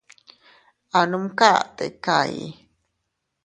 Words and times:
A 0.97 1.01
numka 1.09 1.51
tika 1.75 2.15
ii. 2.39 2.47